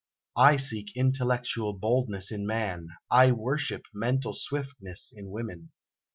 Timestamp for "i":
0.39-0.57, 3.11-3.31